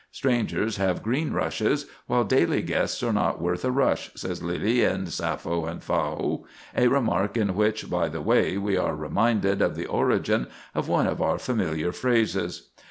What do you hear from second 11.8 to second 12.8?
phrases.